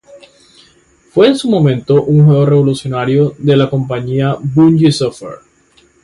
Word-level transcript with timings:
Fue 1.11 1.27
en 1.27 1.37
su 1.37 1.47
momento 1.47 2.01
un 2.01 2.25
juego 2.25 2.47
revolucionario 2.47 3.35
de 3.37 3.55
la 3.55 3.69
compañía 3.69 4.35
Bungie 4.41 4.91
Software. 4.91 5.41